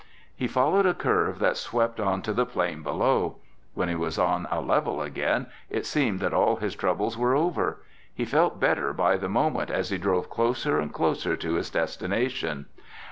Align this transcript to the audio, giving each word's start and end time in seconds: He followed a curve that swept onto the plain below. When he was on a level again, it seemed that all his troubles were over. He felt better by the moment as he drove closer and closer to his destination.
He 0.35 0.47
followed 0.47 0.87
a 0.87 0.95
curve 0.95 1.37
that 1.37 1.57
swept 1.57 1.99
onto 1.99 2.33
the 2.33 2.47
plain 2.47 2.81
below. 2.81 3.35
When 3.75 3.87
he 3.87 3.93
was 3.93 4.17
on 4.17 4.47
a 4.49 4.59
level 4.59 4.99
again, 4.99 5.45
it 5.69 5.85
seemed 5.85 6.19
that 6.21 6.33
all 6.33 6.55
his 6.55 6.73
troubles 6.75 7.19
were 7.19 7.35
over. 7.35 7.83
He 8.11 8.25
felt 8.25 8.59
better 8.59 8.93
by 8.93 9.17
the 9.17 9.29
moment 9.29 9.69
as 9.69 9.91
he 9.91 9.99
drove 9.99 10.27
closer 10.27 10.79
and 10.79 10.91
closer 10.91 11.35
to 11.37 11.53
his 11.53 11.69
destination. 11.69 12.65